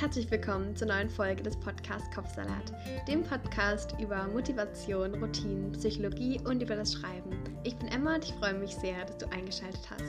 herzlich 0.00 0.30
willkommen 0.30 0.76
zur 0.76 0.88
neuen 0.88 1.08
Folge 1.08 1.42
des 1.42 1.58
Podcasts 1.58 2.14
Kopfsalat, 2.14 2.70
dem 3.08 3.22
Podcast 3.22 3.94
über 3.98 4.28
Motivation, 4.28 5.14
Routinen, 5.14 5.72
Psychologie 5.72 6.38
und 6.44 6.62
über 6.62 6.76
das 6.76 6.92
Schreiben. 6.92 7.30
Ich 7.64 7.74
bin 7.76 7.88
Emma 7.88 8.16
und 8.16 8.24
ich 8.24 8.32
freue 8.34 8.52
mich 8.52 8.76
sehr, 8.76 9.06
dass 9.06 9.16
du 9.16 9.26
eingeschaltet 9.32 9.80
hast. 9.88 10.04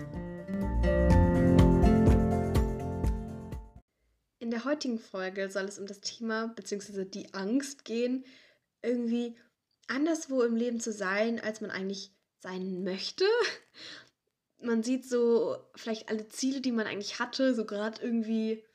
In 4.40 4.52
der 4.52 4.66
heutigen 4.66 5.00
Folge 5.00 5.50
soll 5.50 5.64
es 5.64 5.80
um 5.80 5.86
das 5.86 6.02
Thema 6.02 6.48
bzw. 6.48 7.06
die 7.06 7.34
Angst 7.34 7.86
gehen, 7.86 8.26
irgendwie 8.82 9.38
anderswo 9.88 10.44
im 10.44 10.58
Leben 10.58 10.82
zu 10.82 10.92
sein, 10.92 11.40
als 11.40 11.62
man 11.62 11.72
eigentlich 11.72 12.12
sein 12.42 12.84
möchte. 12.84 13.24
Man 14.62 14.84
sieht 14.84 15.08
so 15.08 15.56
vielleicht 15.76 16.10
alle 16.10 16.28
Ziele, 16.28 16.60
die 16.60 16.74
man 16.74 16.88
eigentlich 16.88 17.20
hatte, 17.20 17.56
so 17.56 17.64
gerade 17.64 18.02
irgendwie 18.02 18.66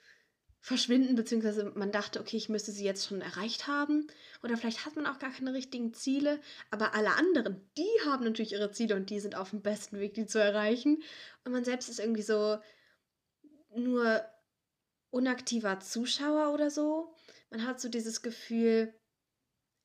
verschwinden, 0.62 1.16
beziehungsweise 1.16 1.72
man 1.74 1.90
dachte, 1.90 2.20
okay, 2.20 2.36
ich 2.36 2.48
müsste 2.48 2.70
sie 2.70 2.84
jetzt 2.84 3.08
schon 3.08 3.20
erreicht 3.20 3.66
haben. 3.66 4.06
Oder 4.44 4.56
vielleicht 4.56 4.86
hat 4.86 4.94
man 4.94 5.06
auch 5.06 5.18
gar 5.18 5.32
keine 5.32 5.52
richtigen 5.52 5.92
Ziele, 5.92 6.40
aber 6.70 6.94
alle 6.94 7.16
anderen, 7.16 7.60
die 7.76 7.90
haben 8.06 8.24
natürlich 8.24 8.52
ihre 8.52 8.70
Ziele 8.70 8.94
und 8.94 9.10
die 9.10 9.18
sind 9.18 9.34
auf 9.34 9.50
dem 9.50 9.60
besten 9.60 9.98
Weg, 9.98 10.14
die 10.14 10.24
zu 10.24 10.38
erreichen. 10.38 11.02
Und 11.44 11.50
man 11.52 11.64
selbst 11.64 11.88
ist 11.88 11.98
irgendwie 11.98 12.22
so 12.22 12.58
nur 13.74 14.24
unaktiver 15.10 15.80
Zuschauer 15.80 16.54
oder 16.54 16.70
so. 16.70 17.12
Man 17.50 17.66
hat 17.66 17.80
so 17.80 17.88
dieses 17.88 18.22
Gefühl, 18.22 18.94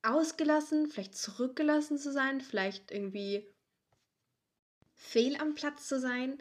ausgelassen, 0.02 0.86
vielleicht 0.86 1.16
zurückgelassen 1.16 1.98
zu 1.98 2.12
sein, 2.12 2.40
vielleicht 2.40 2.92
irgendwie 2.92 3.52
fehl 4.94 5.36
am 5.40 5.56
Platz 5.56 5.88
zu 5.88 5.98
sein. 5.98 6.38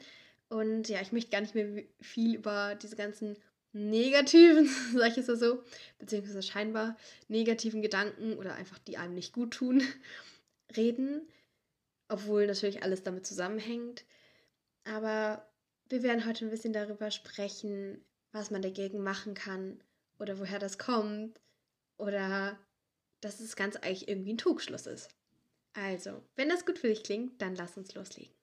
Und 0.48 0.90
ja, 0.90 1.02
ich 1.02 1.12
möchte 1.12 1.32
gar 1.32 1.42
nicht 1.42 1.56
mehr 1.56 1.84
viel 2.00 2.36
über 2.36 2.76
diese 2.76 2.96
ganzen 2.96 3.36
negativen, 3.78 4.70
sag 4.94 5.18
ich 5.18 5.28
es 5.28 5.40
so, 5.40 5.64
beziehungsweise 6.00 6.42
scheinbar 6.42 6.98
negativen 7.28 7.82
Gedanken 7.82 8.38
oder 8.38 8.56
einfach 8.56 8.80
die 8.80 8.98
einem 8.98 9.14
nicht 9.14 9.34
gut 9.34 9.52
tun, 9.54 9.84
reden, 10.76 11.28
obwohl 12.08 12.48
natürlich 12.48 12.84
alles 12.84 13.04
damit 13.04 13.26
zusammenhängt. 13.26 14.06
Aber 14.84 15.48
wir 15.90 16.04
werden 16.04 16.26
heute 16.26 16.46
ein 16.46 16.52
bisschen 16.52 16.74
darüber 16.74 17.12
sprechen, 17.12 18.04
was 18.32 18.52
man 18.52 18.62
dagegen 18.62 19.04
machen 19.04 19.34
kann 19.34 19.82
oder 20.20 20.40
woher 20.40 20.60
das 20.60 20.78
kommt 20.78 21.40
oder 21.98 22.60
dass 23.22 23.38
das 23.38 23.56
Ganze 23.56 23.84
eigentlich 23.84 24.08
irgendwie 24.08 24.34
ein 24.34 24.38
Trugschluss 24.38 24.86
ist. 24.86 25.10
Also, 25.74 26.24
wenn 26.36 26.50
das 26.50 26.66
gut 26.66 26.80
für 26.80 26.88
dich 26.88 27.04
klingt, 27.04 27.42
dann 27.42 27.56
lass 27.56 27.78
uns 27.78 27.94
loslegen. 27.94 28.37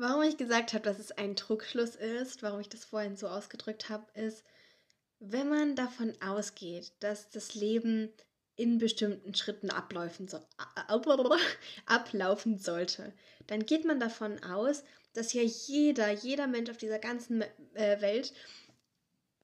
Warum 0.00 0.22
ich 0.22 0.36
gesagt 0.36 0.74
habe, 0.74 0.84
dass 0.84 1.00
es 1.00 1.10
ein 1.10 1.34
Trugschluss 1.34 1.96
ist, 1.96 2.44
warum 2.44 2.60
ich 2.60 2.68
das 2.68 2.84
vorhin 2.84 3.16
so 3.16 3.26
ausgedrückt 3.26 3.88
habe, 3.88 4.06
ist, 4.14 4.44
wenn 5.18 5.48
man 5.48 5.74
davon 5.74 6.14
ausgeht, 6.22 6.92
dass 7.00 7.30
das 7.30 7.56
Leben 7.56 8.12
in 8.54 8.78
bestimmten 8.78 9.34
Schritten 9.34 9.70
ablaufen, 9.70 10.28
so, 10.28 10.38
ablaufen 11.86 12.58
sollte, 12.58 13.12
dann 13.48 13.66
geht 13.66 13.84
man 13.84 13.98
davon 13.98 14.40
aus, 14.44 14.84
dass 15.14 15.32
ja 15.32 15.42
jeder, 15.42 16.12
jeder 16.12 16.46
Mensch 16.46 16.70
auf 16.70 16.76
dieser 16.76 17.00
ganzen 17.00 17.42
äh, 17.74 18.00
Welt 18.00 18.32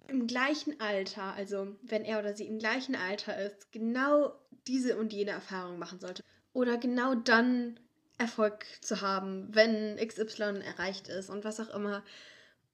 im 0.07 0.29
gleichen 0.29 0.79
Alter, 0.81 1.33
also 1.33 1.75
wenn 1.83 2.05
er 2.05 2.21
oder 2.21 2.37
sie 2.37 2.47
im 2.47 2.61
gleichen 2.61 2.95
Alter 2.95 3.37
ist, 3.45 3.73
genau 3.73 4.39
diese 4.69 4.99
und 4.99 5.13
jene 5.13 5.33
Erfahrung 5.33 5.81
machen 5.81 5.99
sollte. 5.99 6.23
Oder 6.53 6.79
genau 6.79 7.17
dann 7.17 7.81
Erfolg 8.19 8.65
zu 8.81 9.01
haben, 9.01 9.55
wenn 9.55 9.97
XY 9.97 10.61
erreicht 10.65 11.09
ist 11.09 11.31
und 11.31 11.45
was 11.45 11.61
auch 11.61 11.75
immer. 11.75 12.05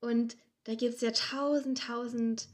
Und 0.00 0.36
da 0.64 0.74
gibt 0.74 0.94
es 0.94 1.00
ja 1.00 1.10
tausend, 1.12 1.82
tausend, 1.82 2.48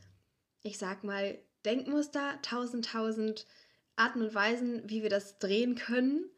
ich 0.62 0.78
sag 0.78 1.04
mal, 1.04 1.38
Denkmuster, 1.64 2.38
tausend, 2.42 2.86
tausend 2.86 3.46
Arten 3.96 4.22
und 4.22 4.34
Weisen, 4.34 4.88
wie 4.88 5.02
wir 5.02 5.10
das 5.10 5.38
drehen 5.38 5.74
können, 5.74 6.30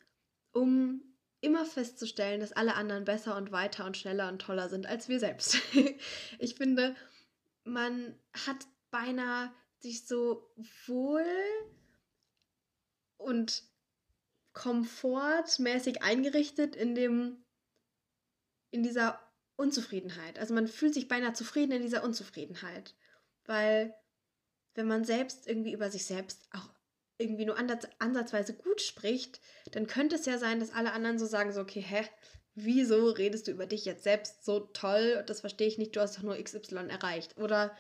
um 0.53 1.03
immer 1.41 1.65
festzustellen, 1.65 2.41
dass 2.41 2.53
alle 2.53 2.75
anderen 2.75 3.05
besser 3.05 3.37
und 3.37 3.53
weiter 3.53 3.85
und 3.85 3.97
schneller 3.97 4.29
und 4.29 4.41
toller 4.41 4.69
sind 4.69 4.87
als 4.87 5.09
wir 5.09 5.21
selbst. 5.21 5.59
ich 6.39 6.55
finde, 6.55 6.97
man 7.65 8.19
hat 8.47 8.67
beinahe 8.91 9.53
sich 9.79 10.07
so 10.07 10.51
wohl 10.87 11.25
und 13.19 13.63
komfortmäßig 14.53 16.03
eingerichtet 16.03 16.77
in 16.77 16.95
dem, 16.95 17.45
in 18.71 18.83
dieser 18.83 19.21
Unzufriedenheit. 19.57 20.39
Also 20.39 20.55
man 20.55 20.69
fühlt 20.69 20.95
sich 20.95 21.09
beinahe 21.09 21.33
zufrieden 21.33 21.73
in 21.73 21.83
dieser 21.83 22.05
Unzufriedenheit. 22.05 22.95
Weil 23.45 23.95
wenn 24.75 24.87
man 24.87 25.05
selbst 25.05 25.47
irgendwie 25.47 25.73
über 25.73 25.91
sich 25.91 26.07
selbst 26.07 26.49
auch 26.53 26.71
irgendwie 27.19 27.45
nur 27.45 27.59
ansatzweise 27.59 28.55
gut 28.55 28.81
spricht, 28.81 29.41
dann 29.73 29.89
könnte 29.89 30.15
es 30.15 30.27
ja 30.27 30.39
sein, 30.39 30.61
dass 30.61 30.73
alle 30.73 30.93
anderen 30.93 31.19
so 31.19 31.27
sagen, 31.27 31.53
so, 31.53 31.61
okay, 31.61 31.81
hä, 31.81 32.05
wieso 32.55 33.11
redest 33.11 33.49
du 33.49 33.51
über 33.51 33.67
dich 33.67 33.85
jetzt 33.85 34.05
selbst 34.05 34.45
so 34.45 34.61
toll? 34.61 35.25
Das 35.27 35.41
verstehe 35.41 35.67
ich 35.67 35.79
nicht, 35.79 35.97
du 35.97 36.01
hast 36.01 36.17
doch 36.17 36.23
nur 36.23 36.37
XY 36.37 36.89
erreicht. 36.89 37.37
Oder 37.39 37.77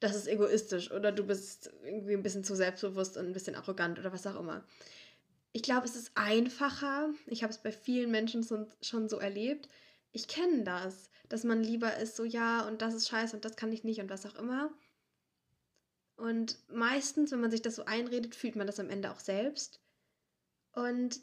das 0.00 0.14
ist 0.14 0.26
egoistisch 0.26 0.90
oder 0.90 1.12
du 1.12 1.24
bist 1.24 1.70
irgendwie 1.84 2.14
ein 2.14 2.22
bisschen 2.22 2.44
zu 2.44 2.54
selbstbewusst 2.54 3.16
und 3.16 3.26
ein 3.26 3.32
bisschen 3.32 3.54
arrogant 3.54 3.98
oder 3.98 4.12
was 4.12 4.26
auch 4.26 4.38
immer 4.38 4.66
ich 5.56 5.62
glaube, 5.62 5.86
es 5.86 5.96
ist 5.96 6.12
einfacher. 6.16 7.14
Ich 7.24 7.42
habe 7.42 7.50
es 7.50 7.62
bei 7.62 7.72
vielen 7.72 8.10
Menschen 8.10 8.46
schon 8.82 9.08
so 9.08 9.16
erlebt. 9.16 9.70
Ich 10.12 10.28
kenne 10.28 10.64
das, 10.64 11.08
dass 11.30 11.44
man 11.44 11.62
lieber 11.62 11.96
ist, 11.96 12.14
so 12.14 12.24
ja, 12.24 12.68
und 12.68 12.82
das 12.82 12.92
ist 12.92 13.08
scheiße 13.08 13.34
und 13.34 13.42
das 13.46 13.56
kann 13.56 13.72
ich 13.72 13.82
nicht 13.82 13.98
und 13.98 14.10
was 14.10 14.26
auch 14.26 14.34
immer. 14.34 14.70
Und 16.16 16.58
meistens, 16.68 17.32
wenn 17.32 17.40
man 17.40 17.50
sich 17.50 17.62
das 17.62 17.76
so 17.76 17.86
einredet, 17.86 18.34
fühlt 18.34 18.54
man 18.54 18.66
das 18.66 18.78
am 18.78 18.90
Ende 18.90 19.10
auch 19.10 19.18
selbst. 19.18 19.80
Und 20.72 21.20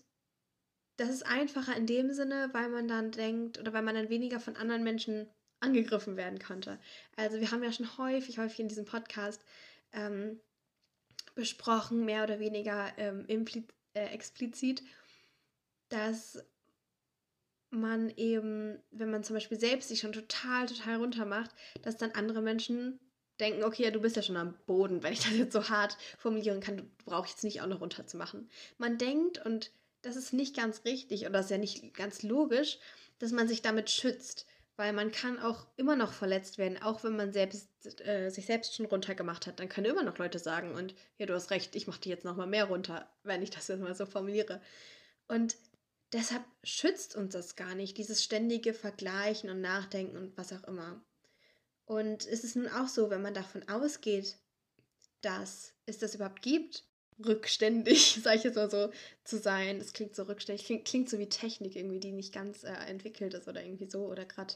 das 0.97 1.09
ist 1.09 1.27
einfacher 1.27 1.77
in 1.77 1.85
dem 1.85 2.11
Sinne, 2.11 2.49
weil 2.53 2.69
man 2.69 2.87
dann 2.87 3.11
denkt 3.11 3.59
oder 3.59 3.71
weil 3.71 3.83
man 3.83 3.93
dann 3.93 4.09
weniger 4.09 4.39
von 4.39 4.55
anderen 4.55 4.83
Menschen 4.83 5.29
angegriffen 5.59 6.17
werden 6.17 6.39
konnte. 6.39 6.79
Also 7.17 7.39
wir 7.39 7.51
haben 7.51 7.61
ja 7.61 7.71
schon 7.71 7.99
häufig, 7.99 8.39
häufig 8.39 8.61
in 8.61 8.67
diesem 8.67 8.85
Podcast 8.85 9.45
ähm, 9.91 10.39
besprochen, 11.35 12.03
mehr 12.03 12.23
oder 12.23 12.39
weniger 12.39 12.91
ähm, 12.97 13.25
implizit 13.27 13.71
äh, 13.93 14.05
explizit, 14.07 14.83
dass 15.89 16.43
man 17.69 18.09
eben, 18.11 18.79
wenn 18.91 19.11
man 19.11 19.23
zum 19.23 19.35
Beispiel 19.35 19.59
selbst 19.59 19.89
sich 19.89 19.99
schon 19.99 20.13
total, 20.13 20.67
total 20.67 20.97
runter 20.97 21.25
macht, 21.25 21.51
dass 21.81 21.97
dann 21.97 22.11
andere 22.11 22.41
Menschen 22.41 22.99
denken, 23.39 23.63
okay, 23.63 23.83
ja, 23.83 23.91
du 23.91 23.99
bist 23.99 24.15
ja 24.15 24.21
schon 24.21 24.37
am 24.37 24.55
Boden, 24.65 25.01
wenn 25.01 25.13
ich 25.13 25.21
das 25.21 25.33
jetzt 25.33 25.53
so 25.53 25.69
hart 25.69 25.97
formulieren 26.17 26.59
kann, 26.59 26.77
du 26.77 26.83
brauchst 27.05 27.33
jetzt 27.33 27.43
nicht 27.43 27.61
auch 27.61 27.67
noch 27.67 27.81
runterzumachen. 27.81 28.49
Man 28.77 28.97
denkt, 28.97 29.43
und 29.43 29.71
das 30.01 30.15
ist 30.15 30.33
nicht 30.33 30.55
ganz 30.55 30.85
richtig 30.85 31.21
oder 31.21 31.31
das 31.31 31.45
ist 31.45 31.51
ja 31.51 31.57
nicht 31.57 31.93
ganz 31.93 32.23
logisch, 32.23 32.77
dass 33.19 33.31
man 33.31 33.47
sich 33.47 33.61
damit 33.61 33.89
schützt 33.89 34.45
weil 34.75 34.93
man 34.93 35.11
kann 35.11 35.39
auch 35.39 35.67
immer 35.77 35.95
noch 35.95 36.13
verletzt 36.13 36.57
werden, 36.57 36.81
auch 36.81 37.03
wenn 37.03 37.15
man 37.15 37.31
selbst, 37.31 37.69
äh, 38.01 38.29
sich 38.29 38.45
selbst 38.45 38.75
schon 38.75 38.87
runtergemacht 38.87 39.45
hat. 39.45 39.59
Dann 39.59 39.69
können 39.69 39.91
immer 39.91 40.03
noch 40.03 40.17
Leute 40.17 40.39
sagen 40.39 40.73
und 40.73 40.95
ja, 41.17 41.25
du 41.25 41.33
hast 41.33 41.51
recht, 41.51 41.75
ich 41.75 41.87
mache 41.87 42.01
dich 42.01 42.09
jetzt 42.09 42.25
nochmal 42.25 42.47
mehr 42.47 42.65
runter, 42.65 43.09
wenn 43.23 43.43
ich 43.43 43.51
das 43.51 43.67
jetzt 43.67 43.81
mal 43.81 43.93
so 43.95 44.05
formuliere. 44.05 44.61
Und 45.27 45.55
deshalb 46.11 46.43
schützt 46.63 47.15
uns 47.15 47.33
das 47.33 47.55
gar 47.55 47.75
nicht, 47.75 47.97
dieses 47.97 48.23
ständige 48.23 48.73
Vergleichen 48.73 49.49
und 49.49 49.61
Nachdenken 49.61 50.17
und 50.17 50.37
was 50.37 50.53
auch 50.53 50.63
immer. 50.63 51.03
Und 51.85 52.25
ist 52.25 52.43
es 52.43 52.55
nun 52.55 52.67
auch 52.67 52.87
so, 52.87 53.09
wenn 53.09 53.21
man 53.21 53.33
davon 53.33 53.67
ausgeht, 53.69 54.37
dass 55.21 55.73
es 55.85 55.99
das 55.99 56.15
überhaupt 56.15 56.41
gibt, 56.41 56.85
rückständig, 57.25 58.19
sage 58.23 58.37
ich 58.37 58.43
jetzt 58.43 58.55
mal 58.55 58.69
so, 58.69 58.91
zu 59.23 59.37
sein. 59.37 59.79
Das 59.79 59.93
klingt 59.93 60.15
so 60.15 60.23
rückständig, 60.23 60.65
klingt, 60.65 60.85
klingt 60.85 61.09
so 61.09 61.19
wie 61.19 61.29
Technik 61.29 61.75
irgendwie, 61.75 61.99
die 61.99 62.11
nicht 62.11 62.33
ganz 62.33 62.63
äh, 62.63 62.73
entwickelt 62.87 63.33
ist 63.33 63.47
oder 63.47 63.63
irgendwie 63.63 63.89
so 63.89 64.05
oder 64.05 64.25
gerade 64.25 64.53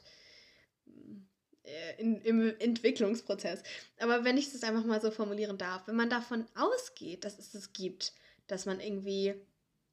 äh, 1.64 2.02
im 2.02 2.56
Entwicklungsprozess. 2.60 3.64
Aber 4.00 4.24
wenn 4.24 4.38
ich 4.38 4.52
das 4.52 4.64
einfach 4.64 4.86
mal 4.86 5.02
so 5.02 5.12
formulieren 5.12 5.58
darf, 5.58 5.88
wenn 5.88 5.96
man 5.96 6.10
davon 6.10 6.46
ausgeht, 6.56 7.26
dass 7.26 7.40
es 7.40 7.52
das 7.52 7.74
gibt, 7.74 8.14
dass 8.48 8.66
man 8.66 8.80
irgendwie 8.80 9.36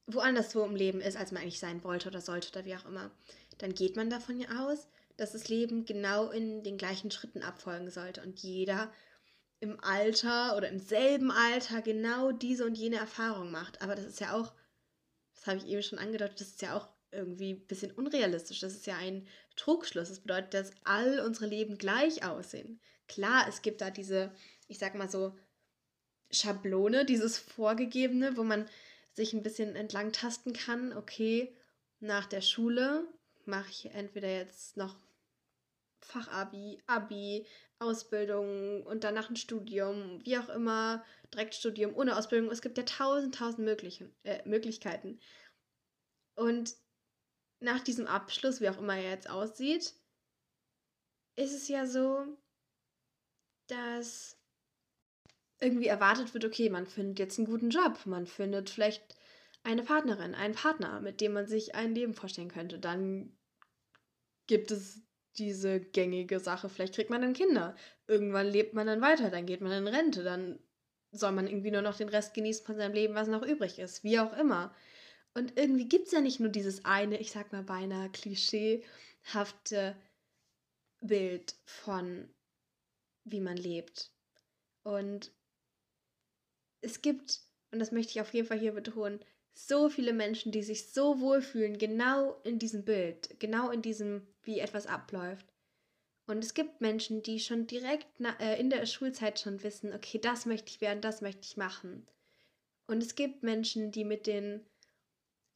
woanders 0.06 0.50
so 0.50 0.65
im 0.65 0.77
Leben 0.77 1.00
ist, 1.00 1.17
als 1.17 1.32
man 1.32 1.43
eigentlich 1.43 1.59
sein 1.59 1.82
wollte 1.82 2.09
oder 2.09 2.20
sollte 2.20 2.50
oder 2.50 2.65
wie 2.65 2.77
auch 2.77 2.85
immer, 2.85 3.11
dann 3.59 3.75
geht 3.75 3.97
man 3.97 4.11
davon 4.11 4.41
ja 4.41 4.67
aus, 4.67 4.87
dass 5.17 5.32
das 5.32 5.49
Leben 5.49 5.85
genau 5.85 6.31
in 6.31 6.62
den 6.62 6.77
gleichen 6.77 7.11
Schritten 7.11 7.43
abfolgen 7.43 7.91
sollte 7.91 8.23
und 8.23 8.41
jeder 8.41 8.93
im 9.65 9.83
Alter 9.83 10.57
oder 10.57 10.69
im 10.69 10.79
selben 10.79 11.31
Alter 11.31 11.83
genau 11.83 12.33
diese 12.33 12.65
und 12.65 12.77
jene 12.77 12.97
Erfahrung 12.97 13.51
macht. 13.51 13.83
Aber 13.83 13.95
das 13.95 14.05
ist 14.05 14.21
ja 14.21 14.35
auch, 14.35 14.53
das 15.35 15.47
habe 15.47 15.59
ich 15.59 15.67
eben 15.67 15.83
schon 15.83 15.99
angedeutet, 15.99 16.41
das 16.41 16.49
ist 16.49 16.63
ja 16.63 16.77
auch 16.77 16.89
irgendwie 17.11 17.55
ein 17.55 17.67
bisschen 17.67 17.93
unrealistisch. 17.93 18.61
Das 18.61 18.75
ist 18.75 18.87
ja 18.87 18.97
ein 18.97 19.27
Trugschluss. 19.57 20.09
Das 20.09 20.21
bedeutet, 20.21 20.55
dass 20.55 20.71
all 20.85 21.21
unsere 21.21 21.47
Leben 21.47 21.79
gleich 21.79 22.25
aussehen. 22.25 22.81
Klar, 23.09 23.47
es 23.49 23.63
gibt 23.63 23.81
da 23.81 23.91
diese, 23.91 24.33
ich 24.69 24.79
sag 24.79 24.95
mal 24.95 25.11
so, 25.11 25.37
Schablone, 26.31 27.05
dieses 27.05 27.39
Vorgegebene, 27.39 28.37
wo 28.37 28.43
man 28.43 28.69
sich 29.13 29.33
ein 29.33 29.43
bisschen 29.43 29.77
entlang 29.77 30.13
tasten 30.13 30.53
kann. 30.53 30.93
Okay, 30.93 31.55
nach 32.01 32.27
der 32.27 32.41
Schule 32.41 33.07
mache 33.45 33.71
ich 33.71 33.87
entweder 33.87 34.29
jetzt 34.29 34.77
noch 34.77 34.97
Fachabi, 36.01 36.83
Abi, 36.87 37.47
Ausbildung 37.85 38.83
und 38.85 39.05
danach 39.05 39.31
ein 39.31 39.37
Studium, 39.37 40.21
wie 40.25 40.39
auch 40.39 40.49
immer, 40.49 41.05
Direktstudium 41.33 41.95
ohne 41.95 42.17
Ausbildung. 42.17 42.51
Es 42.51 42.63
gibt 42.63 42.79
ja 42.79 42.85
tausend, 42.85 43.35
tausend 43.35 43.65
möglichen, 43.65 44.15
äh, 44.25 44.47
Möglichkeiten. 44.49 45.21
Und 46.37 46.75
nach 47.61 47.81
diesem 47.81 48.07
Abschluss, 48.07 48.61
wie 48.61 48.69
auch 48.69 48.79
immer 48.79 48.97
er 48.97 49.11
jetzt 49.11 49.31
aussieht, 49.31 49.95
ist 51.37 51.55
es 51.55 51.69
ja 51.69 51.87
so, 51.87 52.27
dass 53.69 54.39
irgendwie 55.61 55.87
erwartet 55.87 56.35
wird, 56.35 56.45
okay, 56.45 56.69
man 56.69 56.87
findet 56.87 57.19
jetzt 57.19 57.39
einen 57.39 57.47
guten 57.47 57.71
Job, 57.71 58.05
man 58.07 58.27
findet 58.27 58.71
vielleicht 58.71 59.17
eine 59.63 59.83
Partnerin, 59.83 60.35
einen 60.35 60.55
Partner, 60.55 61.01
mit 61.01 61.21
dem 61.21 61.33
man 61.33 61.47
sich 61.47 61.75
ein 61.75 61.95
Leben 61.95 62.15
vorstellen 62.15 62.51
könnte. 62.51 62.79
Dann 62.79 63.37
gibt 64.47 64.71
es 64.71 65.01
diese 65.39 65.81
gängige 65.81 66.41
Sache, 66.41 66.69
vielleicht 66.69 66.95
kriegt 66.95 67.11
man 67.11 67.23
dann 67.23 67.33
Kinder. 67.33 67.77
Irgendwann 68.07 68.47
lebt 68.47 68.75
man 68.75 68.87
dann 68.87 69.01
weiter, 69.01 69.31
dann 69.31 69.47
geht 69.47 69.61
man 69.61 69.73
in 69.73 69.89
Rente, 69.89 70.23
dann 70.23 70.59
soll 71.13 71.33
man 71.33 71.47
irgendwie 71.47 71.71
nur 71.71 71.83
noch 71.83 71.97
den 71.97 72.09
Rest 72.09 72.35
genießen 72.35 72.67
von 72.67 72.77
seinem 72.77 72.95
Leben, 72.95 73.15
was 73.15 73.29
noch 73.29 73.43
übrig 73.43 73.79
ist, 73.79 74.05
wie 74.05 74.19
auch 74.19 74.37
immer. 74.37 74.75
Und 75.35 75.59
irgendwie 75.59 75.89
gibt 75.89 76.07
es 76.07 76.13
ja 76.13 76.21
nicht 76.21 76.41
nur 76.41 76.49
dieses 76.49 76.85
eine, 76.85 77.19
ich 77.19 77.33
sag 77.33 77.53
mal 77.53 77.63
beinahe 77.63 78.11
klischeehafte 78.11 79.97
Bild 81.01 81.55
von, 81.65 82.29
wie 83.25 83.41
man 83.41 83.57
lebt. 83.57 84.13
Und 84.83 85.33
es 86.81 87.03
gibt, 87.03 87.41
und 87.73 87.79
das 87.79 87.93
möchte 87.93 88.13
ich 88.13 88.21
auf 88.21 88.33
jeden 88.33 88.47
Fall 88.47 88.59
hier 88.59 88.73
betonen, 88.73 89.21
so 89.55 89.89
viele 89.89 90.12
Menschen, 90.12 90.53
die 90.53 90.62
sich 90.62 90.89
so 90.89 91.21
wohlfühlen, 91.21 91.79
genau 91.79 92.41
in 92.43 92.59
diesem 92.59 92.85
Bild, 92.85 93.39
genau 93.39 93.71
in 93.71 93.83
diesem, 93.83 94.27
wie 94.43 94.59
etwas 94.59 94.87
abläuft. 94.87 95.47
Und 96.27 96.43
es 96.43 96.55
gibt 96.55 96.81
Menschen, 96.81 97.23
die 97.23 97.39
schon 97.39 97.67
direkt 97.67 98.06
äh, 98.41 98.59
in 98.59 98.69
der 98.69 98.85
Schulzeit 98.87 99.39
schon 99.39 99.62
wissen, 99.62 99.93
okay, 99.95 100.19
das 100.19 100.45
möchte 100.47 100.71
ich 100.71 100.81
werden, 100.81 101.01
das 101.01 101.21
möchte 101.21 101.43
ich 101.43 101.56
machen. 101.56 102.06
Und 102.87 103.03
es 103.03 103.15
gibt 103.15 103.43
Menschen, 103.43 103.93
die 103.93 104.05
mit 104.05 104.27
den 104.27 104.65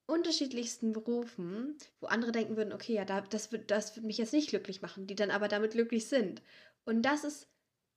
unterschiedlichsten 0.07 0.93
Berufen, 0.93 1.77
wo 2.01 2.07
andere 2.07 2.33
denken 2.33 2.57
würden, 2.57 2.73
okay, 2.73 2.95
ja, 2.95 3.05
das, 3.05 3.53
wird, 3.53 3.71
das 3.71 3.97
wird 3.97 4.07
mich 4.07 4.19
jetzt 4.19 4.33
nicht 4.33 4.51
glücklich 4.51 4.81
machen, 4.81 5.07
die 5.07 5.15
dann 5.15 5.31
aber 5.31 5.49
damit 5.49 5.73
glücklich 5.73 6.07
sind. 6.07 6.41
Und 6.85 7.03
das 7.03 7.25
ist 7.25 7.49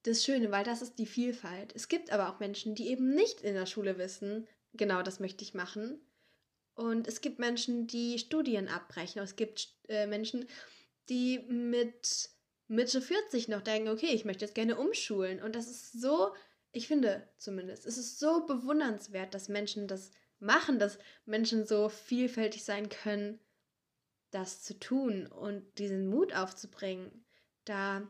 das 0.04 0.24
Schöne, 0.24 0.52
weil 0.52 0.64
das 0.64 0.82
ist 0.82 0.98
die 0.98 1.06
Vielfalt. 1.06 1.74
Es 1.76 1.88
gibt 1.88 2.12
aber 2.12 2.30
auch 2.30 2.40
Menschen, 2.40 2.76
die 2.76 2.90
eben 2.90 3.14
nicht 3.14 3.42
in 3.42 3.54
der 3.54 3.66
Schule 3.66 3.98
wissen, 3.98 4.48
genau 4.74 5.02
das 5.02 5.20
möchte 5.20 5.44
ich 5.44 5.54
machen. 5.54 6.00
Und 6.74 7.08
es 7.08 7.22
gibt 7.22 7.40
Menschen, 7.40 7.88
die 7.88 8.18
Studien 8.18 8.68
abbrechen. 8.68 9.22
Es 9.22 9.36
gibt 9.36 9.76
äh, 9.88 10.08
Menschen, 10.08 10.48
die 11.10 11.40
mit 11.40 12.30
Mitte 12.68 13.02
40 13.02 13.50
noch 13.50 13.62
denken, 13.62 13.90
okay, 13.90 14.14
ich 14.14 14.26
möchte 14.26 14.46
jetzt 14.46 14.56
gerne 14.56 14.78
umschulen. 14.78 15.42
Und 15.42 15.56
das 15.56 15.68
ist 15.68 16.00
so, 16.00 16.34
ich 16.72 16.88
finde 16.88 17.28
zumindest, 17.38 17.86
es 17.86 17.98
ist 17.98 18.20
so 18.20 18.46
bewundernswert, 18.46 19.34
dass 19.34 19.50
Menschen 19.50 19.88
das 19.88 20.12
machen, 20.40 20.80
dass 20.80 20.98
Menschen 21.26 21.66
so 21.66 21.90
vielfältig 21.90 22.64
sein 22.64 22.90
können, 22.90 23.40
das 24.32 24.64
zu 24.64 24.80
tun 24.80 25.28
und 25.28 25.78
diesen 25.78 26.08
Mut 26.08 26.34
aufzubringen. 26.34 27.26
Da 27.66 28.10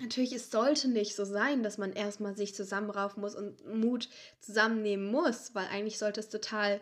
natürlich, 0.00 0.32
es 0.32 0.50
sollte 0.50 0.88
nicht 0.88 1.14
so 1.14 1.24
sein, 1.24 1.62
dass 1.62 1.78
man 1.78 1.92
erstmal 1.92 2.36
sich 2.36 2.54
zusammenraufen 2.54 3.20
muss 3.20 3.34
und 3.34 3.64
Mut 3.66 4.08
zusammennehmen 4.40 5.10
muss, 5.10 5.54
weil 5.54 5.66
eigentlich 5.66 5.98
sollte 5.98 6.20
es 6.20 6.28
total 6.28 6.80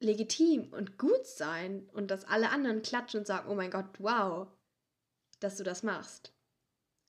legitim 0.00 0.72
und 0.72 0.98
gut 0.98 1.26
sein 1.26 1.88
und 1.92 2.10
dass 2.10 2.24
alle 2.24 2.50
anderen 2.50 2.82
klatschen 2.82 3.20
und 3.20 3.26
sagen, 3.26 3.48
oh 3.48 3.54
mein 3.54 3.70
Gott, 3.70 3.86
wow, 3.98 4.48
dass 5.40 5.56
du 5.56 5.64
das 5.64 5.82
machst. 5.82 6.32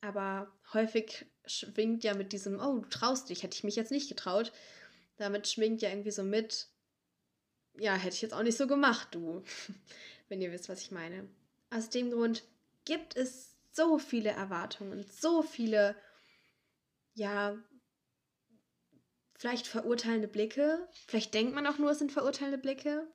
Aber 0.02 0.52
häufig 0.74 1.26
schwingt 1.46 2.04
ja 2.04 2.14
mit 2.14 2.32
diesem, 2.32 2.60
oh, 2.60 2.80
du 2.80 2.90
traust 2.90 3.30
dich, 3.30 3.44
hätte 3.44 3.56
ich 3.56 3.64
mich 3.64 3.76
jetzt 3.76 3.92
nicht 3.92 4.10
getraut. 4.10 4.52
Damit 5.18 5.48
schwingt 5.48 5.82
ja 5.82 5.90
irgendwie 5.90 6.12
so 6.12 6.24
mit, 6.24 6.68
ja, 7.78 7.96
hätte 7.96 8.16
ich 8.16 8.22
jetzt 8.22 8.34
auch 8.34 8.44
nicht 8.44 8.58
so 8.58 8.68
gemacht, 8.68 9.10
du, 9.12 9.44
wenn 10.30 10.42
ihr 10.42 10.52
wisst, 10.52 10.70
was 10.70 10.82
ich 10.82 10.92
meine. 10.92 11.28
Aus 11.70 11.90
dem 11.90 12.12
Grund 12.12 12.44
gibt 12.86 13.16
es 13.16 13.56
so 13.72 13.98
viele 13.98 14.30
Erwartungen, 14.30 15.06
so 15.10 15.42
viele, 15.42 15.96
ja, 17.14 17.58
vielleicht 19.36 19.68
verurteilende 19.68 20.28
Blicke. 20.28 20.88
Vielleicht 21.08 21.34
denkt 21.34 21.56
man 21.56 21.66
auch 21.66 21.78
nur, 21.78 21.92
es 21.92 22.00
sind 22.00 22.12
verurteilende 22.12 22.58
Blicke. 22.58 23.08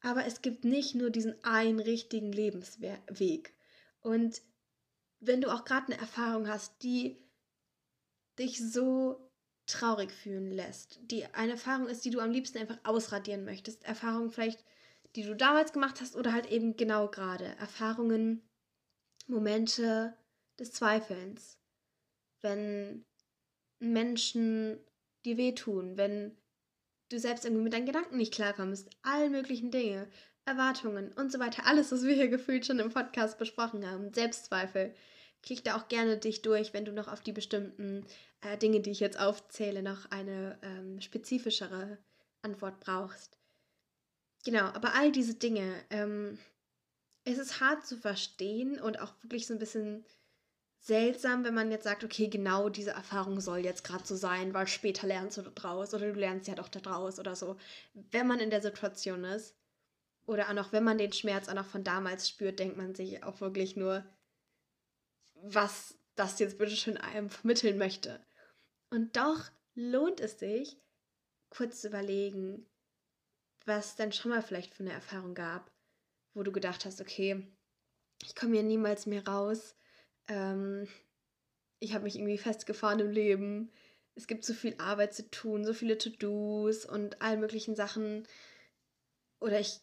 Aber 0.00 0.24
es 0.24 0.40
gibt 0.40 0.64
nicht 0.64 0.94
nur 0.94 1.10
diesen 1.10 1.42
einen 1.44 1.78
richtigen 1.78 2.32
Lebensweg. 2.32 3.54
Und 4.00 4.40
wenn 5.20 5.42
du 5.42 5.52
auch 5.52 5.66
gerade 5.66 5.92
eine 5.92 6.00
Erfahrung 6.00 6.48
hast, 6.48 6.82
die 6.82 7.22
dich 8.38 8.58
so 8.58 9.30
traurig 9.66 10.10
fühlen 10.10 10.50
lässt, 10.50 10.98
die 11.02 11.26
eine 11.26 11.52
Erfahrung 11.52 11.86
ist, 11.86 12.04
die 12.04 12.10
du 12.10 12.20
am 12.20 12.30
liebsten 12.30 12.58
einfach 12.58 12.78
ausradieren 12.84 13.44
möchtest, 13.44 13.84
Erfahrungen 13.84 14.30
vielleicht, 14.30 14.64
die 15.16 15.22
du 15.22 15.36
damals 15.36 15.72
gemacht 15.72 16.00
hast 16.00 16.16
oder 16.16 16.32
halt 16.32 16.50
eben 16.50 16.76
genau 16.76 17.08
gerade, 17.08 17.44
Erfahrungen, 17.56 18.42
Momente 19.30 20.14
des 20.58 20.72
Zweifelns, 20.72 21.58
wenn 22.42 23.04
Menschen 23.78 24.78
dir 25.24 25.36
wehtun, 25.36 25.96
wenn 25.96 26.36
du 27.08 27.18
selbst 27.18 27.44
irgendwie 27.44 27.64
mit 27.64 27.72
deinen 27.72 27.86
Gedanken 27.86 28.16
nicht 28.16 28.34
klarkommst, 28.34 28.88
all 29.02 29.30
möglichen 29.30 29.70
Dinge, 29.70 30.08
Erwartungen 30.44 31.12
und 31.12 31.30
so 31.30 31.38
weiter, 31.38 31.66
alles, 31.66 31.92
was 31.92 32.04
wir 32.04 32.14
hier 32.14 32.28
gefühlt 32.28 32.66
schon 32.66 32.78
im 32.78 32.90
Podcast 32.90 33.38
besprochen 33.38 33.88
haben, 33.88 34.12
Selbstzweifel, 34.12 34.94
klick 35.42 35.64
da 35.64 35.76
auch 35.76 35.88
gerne 35.88 36.18
dich 36.18 36.42
durch, 36.42 36.72
wenn 36.72 36.84
du 36.84 36.92
noch 36.92 37.08
auf 37.08 37.20
die 37.20 37.32
bestimmten 37.32 38.06
äh, 38.42 38.56
Dinge, 38.58 38.80
die 38.80 38.90
ich 38.90 39.00
jetzt 39.00 39.18
aufzähle, 39.18 39.82
noch 39.82 40.10
eine 40.10 40.58
ähm, 40.62 41.00
spezifischere 41.00 41.98
Antwort 42.42 42.80
brauchst. 42.80 43.38
Genau, 44.44 44.64
aber 44.64 44.94
all 44.94 45.12
diese 45.12 45.34
Dinge, 45.34 45.74
ähm, 45.90 46.38
es 47.24 47.38
ist 47.38 47.60
hart 47.60 47.86
zu 47.86 47.96
verstehen 47.96 48.80
und 48.80 49.00
auch 49.00 49.12
wirklich 49.22 49.46
so 49.46 49.54
ein 49.54 49.58
bisschen 49.58 50.04
seltsam, 50.80 51.44
wenn 51.44 51.54
man 51.54 51.70
jetzt 51.70 51.84
sagt, 51.84 52.04
okay, 52.04 52.28
genau 52.28 52.70
diese 52.70 52.92
Erfahrung 52.92 53.40
soll 53.40 53.58
jetzt 53.58 53.84
gerade 53.84 54.06
so 54.06 54.16
sein, 54.16 54.54
weil 54.54 54.66
später 54.66 55.06
lernst 55.06 55.36
du 55.36 55.42
daraus 55.42 55.92
oder 55.92 56.12
du 56.12 56.18
lernst 56.18 56.48
ja 56.48 56.54
doch 56.54 56.68
daraus 56.68 57.18
oder 57.18 57.36
so. 57.36 57.56
Wenn 57.92 58.26
man 58.26 58.40
in 58.40 58.50
der 58.50 58.62
Situation 58.62 59.24
ist 59.24 59.54
oder 60.26 60.48
auch 60.48 60.54
noch, 60.54 60.72
wenn 60.72 60.84
man 60.84 60.96
den 60.96 61.12
Schmerz 61.12 61.48
auch 61.48 61.54
noch 61.54 61.66
von 61.66 61.84
damals 61.84 62.28
spürt, 62.28 62.58
denkt 62.58 62.78
man 62.78 62.94
sich 62.94 63.22
auch 63.22 63.40
wirklich 63.42 63.76
nur, 63.76 64.04
was 65.34 65.98
das 66.14 66.38
jetzt 66.38 66.58
bitte 66.58 66.76
schön 66.76 66.96
einem 66.96 67.28
vermitteln 67.28 67.76
möchte. 67.76 68.24
Und 68.88 69.16
doch 69.16 69.50
lohnt 69.74 70.20
es 70.20 70.38
sich, 70.38 70.78
kurz 71.50 71.82
zu 71.82 71.88
überlegen, 71.88 72.66
was 73.66 73.96
dann 73.96 74.12
schon 74.12 74.30
mal 74.30 74.42
vielleicht 74.42 74.74
für 74.74 74.82
eine 74.82 74.92
Erfahrung 74.92 75.34
gab 75.34 75.70
wo 76.34 76.42
du 76.42 76.52
gedacht 76.52 76.84
hast, 76.84 77.00
okay, 77.00 77.46
ich 78.22 78.34
komme 78.34 78.54
hier 78.54 78.62
niemals 78.62 79.06
mehr 79.06 79.26
raus. 79.26 79.74
Ähm, 80.28 80.86
ich 81.80 81.94
habe 81.94 82.04
mich 82.04 82.16
irgendwie 82.16 82.38
festgefahren 82.38 83.00
im 83.00 83.10
Leben. 83.10 83.72
Es 84.14 84.26
gibt 84.26 84.44
so 84.44 84.52
viel 84.52 84.74
Arbeit 84.78 85.14
zu 85.14 85.30
tun, 85.30 85.64
so 85.64 85.72
viele 85.72 85.96
To-Dos 85.96 86.84
und 86.84 87.22
all 87.22 87.38
möglichen 87.38 87.74
Sachen. 87.74 88.26
Oder 89.40 89.60
ich 89.60 89.80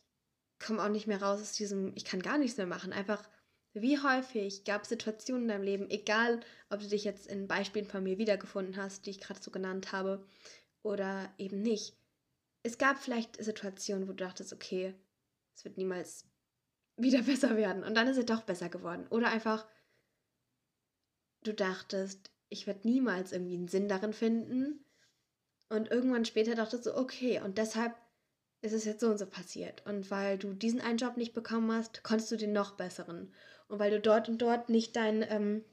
komme 0.60 0.84
auch 0.84 0.90
nicht 0.90 1.08
mehr 1.08 1.22
raus 1.22 1.42
aus 1.42 1.54
diesem, 1.54 1.94
ich 1.96 2.06
kann 2.06 2.22
gar 2.22 2.38
nichts 2.38 2.58
mehr 2.58 2.68
machen. 2.68 2.94
Einfach, 2.94 3.28
wie 3.74 4.00
häufig 4.00 4.64
gab 4.64 4.84
es 4.84 4.90
Situationen 4.90 5.44
in 5.44 5.50
deinem 5.50 5.64
Leben, 5.64 5.90
egal 5.90 6.40
ob 6.70 6.80
du 6.80 6.88
dich 6.88 7.04
jetzt 7.04 7.28
in 7.28 7.48
Beispielen 7.48 7.88
von 7.88 8.04
mir 8.04 8.18
wiedergefunden 8.18 8.78
hast, 8.78 9.06
die 9.06 9.12
ich 9.12 9.20
gerade 9.20 9.42
so 9.42 9.52
genannt 9.52 9.92
habe, 9.92 10.26
oder 10.84 11.34
eben 11.38 11.62
nicht. 11.62 11.98
Es 12.64 12.78
gab 12.78 12.98
vielleicht 12.98 13.44
Situationen, 13.44 14.08
wo 14.08 14.14
du 14.14 14.24
dachtest, 14.24 14.54
okay, 14.54 14.96
es 15.56 15.66
wird 15.66 15.78
niemals 15.78 16.27
wieder 16.98 17.22
besser 17.24 17.56
werden. 17.56 17.84
Und 17.84 17.96
dann 17.96 18.08
ist 18.08 18.18
er 18.18 18.24
doch 18.24 18.42
besser 18.42 18.70
geworden. 18.70 19.08
Oder 19.10 19.30
einfach, 19.30 19.66
du 21.44 21.54
dachtest, 21.54 22.32
ich 22.50 22.68
werde 22.68 22.88
niemals 22.88 23.32
irgendwie 23.32 23.56
einen 23.56 23.68
Sinn 23.68 23.88
darin 23.88 24.14
finden. 24.14 24.84
Und 25.70 25.92
irgendwann 25.92 26.26
später 26.26 26.56
dachtest 26.56 26.86
du, 26.86 26.96
okay, 26.96 27.42
und 27.42 27.58
deshalb 27.58 27.96
ist 28.62 28.74
es 28.74 28.86
jetzt 28.86 29.02
so 29.02 29.10
und 29.10 29.18
so 29.18 29.26
passiert. 29.26 29.86
Und 29.86 30.10
weil 30.10 30.38
du 30.38 30.54
diesen 30.54 30.82
einen 30.82 30.98
Job 30.98 31.18
nicht 31.18 31.34
bekommen 31.34 31.72
hast, 31.72 32.04
konntest 32.04 32.32
du 32.32 32.38
den 32.38 32.54
noch 32.54 32.72
besseren. 32.72 33.34
Und 33.68 33.80
weil 33.80 33.92
du 33.92 34.00
dort 34.00 34.30
und 34.30 34.42
dort 34.42 34.70
nicht 34.70 34.96
dein 34.96 35.24
ähm, 35.30 35.64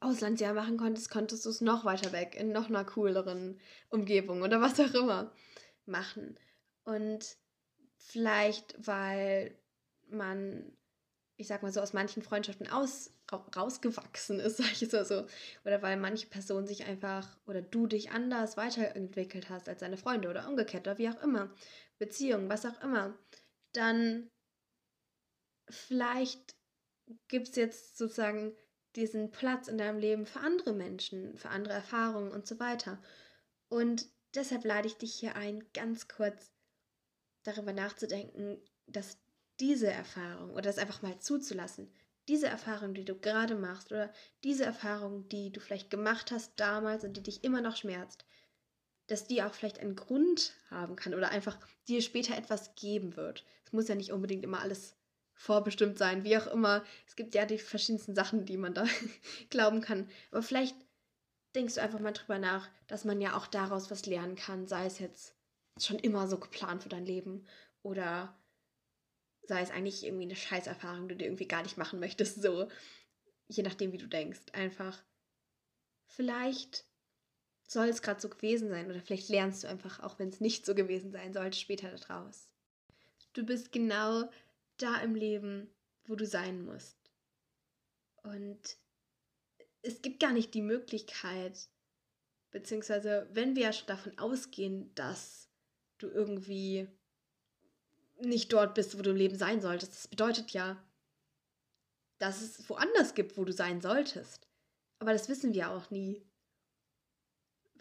Auslandsjahr 0.00 0.54
machen 0.54 0.76
konntest, 0.76 1.10
konntest 1.10 1.44
du 1.44 1.50
es 1.50 1.60
noch 1.60 1.84
weiter 1.84 2.12
weg, 2.12 2.36
in 2.38 2.52
noch 2.52 2.68
einer 2.68 2.84
cooleren 2.84 3.60
Umgebung 3.88 4.42
oder 4.42 4.60
was 4.60 4.80
auch 4.80 4.94
immer 4.94 5.32
machen. 5.86 6.38
Und 6.84 7.36
vielleicht, 7.96 8.74
weil 8.86 9.54
man, 10.12 10.76
ich 11.36 11.48
sag 11.48 11.62
mal 11.62 11.72
so, 11.72 11.80
aus 11.80 11.92
manchen 11.92 12.22
Freundschaften 12.22 12.68
aus, 12.68 13.12
rausgewachsen 13.56 14.40
ist, 14.40 14.56
sag 14.58 14.72
ich 14.72 14.80
jetzt 14.80 14.92
mal 14.92 15.04
so. 15.04 15.26
Oder 15.64 15.82
weil 15.82 15.96
manche 15.96 16.26
Person 16.26 16.66
sich 16.66 16.84
einfach 16.84 17.38
oder 17.46 17.62
du 17.62 17.86
dich 17.86 18.10
anders 18.10 18.56
weiterentwickelt 18.56 19.50
hast 19.50 19.68
als 19.68 19.80
deine 19.80 19.96
Freunde 19.96 20.28
oder 20.28 20.48
umgekehrt 20.48 20.86
oder 20.86 20.98
wie 20.98 21.08
auch 21.08 21.22
immer. 21.22 21.54
Beziehung, 21.98 22.48
was 22.48 22.66
auch 22.66 22.80
immer. 22.82 23.18
Dann 23.72 24.30
vielleicht 25.68 26.56
gibt 27.28 27.48
es 27.48 27.56
jetzt 27.56 27.98
sozusagen 27.98 28.56
diesen 28.96 29.30
Platz 29.30 29.68
in 29.68 29.78
deinem 29.78 29.98
Leben 29.98 30.26
für 30.26 30.40
andere 30.40 30.72
Menschen, 30.72 31.36
für 31.36 31.50
andere 31.50 31.74
Erfahrungen 31.74 32.32
und 32.32 32.46
so 32.46 32.58
weiter. 32.58 33.00
Und 33.68 34.08
deshalb 34.34 34.64
lade 34.64 34.88
ich 34.88 34.96
dich 34.96 35.14
hier 35.14 35.36
ein, 35.36 35.64
ganz 35.72 36.08
kurz 36.08 36.50
darüber 37.44 37.72
nachzudenken, 37.72 38.60
dass 38.86 39.18
diese 39.60 39.90
Erfahrung 39.92 40.50
oder 40.50 40.62
das 40.62 40.78
einfach 40.78 41.02
mal 41.02 41.18
zuzulassen, 41.18 41.92
diese 42.28 42.46
Erfahrung, 42.46 42.94
die 42.94 43.04
du 43.04 43.18
gerade 43.18 43.54
machst 43.54 43.92
oder 43.92 44.12
diese 44.44 44.64
Erfahrung, 44.64 45.28
die 45.28 45.52
du 45.52 45.60
vielleicht 45.60 45.90
gemacht 45.90 46.30
hast 46.30 46.52
damals 46.56 47.04
und 47.04 47.16
die 47.16 47.22
dich 47.22 47.44
immer 47.44 47.60
noch 47.60 47.76
schmerzt, 47.76 48.24
dass 49.08 49.26
die 49.26 49.42
auch 49.42 49.52
vielleicht 49.52 49.80
einen 49.80 49.96
Grund 49.96 50.54
haben 50.70 50.96
kann 50.96 51.14
oder 51.14 51.30
einfach 51.30 51.58
dir 51.88 52.00
später 52.00 52.36
etwas 52.36 52.74
geben 52.76 53.16
wird. 53.16 53.44
Es 53.64 53.72
muss 53.72 53.88
ja 53.88 53.96
nicht 53.96 54.12
unbedingt 54.12 54.44
immer 54.44 54.60
alles 54.60 54.96
vorbestimmt 55.34 55.98
sein, 55.98 56.22
wie 56.22 56.36
auch 56.36 56.46
immer. 56.46 56.84
Es 57.06 57.16
gibt 57.16 57.34
ja 57.34 57.46
die 57.46 57.58
verschiedensten 57.58 58.14
Sachen, 58.14 58.44
die 58.44 58.56
man 58.56 58.74
da 58.74 58.84
glauben 59.50 59.80
kann. 59.80 60.08
Aber 60.30 60.42
vielleicht 60.42 60.76
denkst 61.54 61.74
du 61.74 61.82
einfach 61.82 61.98
mal 61.98 62.12
drüber 62.12 62.38
nach, 62.38 62.68
dass 62.86 63.04
man 63.04 63.20
ja 63.20 63.36
auch 63.36 63.46
daraus 63.46 63.90
was 63.90 64.06
lernen 64.06 64.36
kann, 64.36 64.68
sei 64.68 64.86
es 64.86 64.98
jetzt 64.98 65.34
schon 65.78 65.98
immer 65.98 66.28
so 66.28 66.38
geplant 66.38 66.82
für 66.82 66.88
dein 66.88 67.06
Leben 67.06 67.46
oder 67.82 68.36
sei 69.50 69.62
es 69.62 69.72
eigentlich 69.72 70.04
irgendwie 70.04 70.24
eine 70.24 70.36
Scheißerfahrung, 70.36 71.08
die 71.08 71.16
du 71.16 71.24
irgendwie 71.24 71.48
gar 71.48 71.64
nicht 71.64 71.76
machen 71.76 71.98
möchtest, 71.98 72.40
so 72.40 72.68
je 73.48 73.64
nachdem, 73.64 73.90
wie 73.90 73.98
du 73.98 74.06
denkst. 74.06 74.40
Einfach 74.52 75.02
vielleicht 76.06 76.86
soll 77.66 77.88
es 77.88 78.00
gerade 78.00 78.20
so 78.20 78.28
gewesen 78.28 78.68
sein 78.68 78.88
oder 78.88 79.00
vielleicht 79.00 79.28
lernst 79.28 79.64
du 79.64 79.68
einfach, 79.68 79.98
auch 80.00 80.20
wenn 80.20 80.28
es 80.28 80.40
nicht 80.40 80.64
so 80.64 80.76
gewesen 80.76 81.10
sein 81.10 81.32
sollte, 81.32 81.58
später 81.58 81.90
daraus. 81.90 82.48
Du 83.32 83.44
bist 83.44 83.72
genau 83.72 84.30
da 84.76 85.00
im 85.02 85.16
Leben, 85.16 85.68
wo 86.04 86.14
du 86.14 86.26
sein 86.26 86.64
musst. 86.64 86.96
Und 88.22 88.78
es 89.82 90.00
gibt 90.00 90.20
gar 90.20 90.32
nicht 90.32 90.54
die 90.54 90.62
Möglichkeit, 90.62 91.68
beziehungsweise 92.52 93.28
wenn 93.32 93.56
wir 93.56 93.64
ja 93.64 93.72
schon 93.72 93.88
davon 93.88 94.16
ausgehen, 94.16 94.94
dass 94.94 95.48
du 95.98 96.06
irgendwie 96.06 96.86
nicht 98.22 98.52
dort 98.52 98.74
bist, 98.74 98.98
wo 98.98 99.02
du 99.02 99.10
im 99.10 99.16
Leben 99.16 99.36
sein 99.36 99.60
solltest, 99.60 99.92
das 99.92 100.08
bedeutet 100.08 100.50
ja, 100.50 100.82
dass 102.18 102.42
es 102.42 102.68
woanders 102.68 103.14
gibt, 103.14 103.36
wo 103.36 103.44
du 103.44 103.52
sein 103.52 103.80
solltest. 103.80 104.46
Aber 104.98 105.12
das 105.12 105.28
wissen 105.28 105.54
wir 105.54 105.70
auch 105.70 105.90
nie, 105.90 106.22